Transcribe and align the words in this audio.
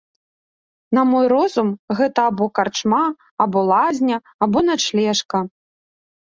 На 0.97 1.01
мой 1.09 1.25
розум, 1.33 1.69
гэта 1.99 2.21
або 2.29 2.47
карчма, 2.61 3.03
або 3.45 3.59
лазня, 3.71 4.17
або 4.47 4.59
начлежка. 4.71 5.37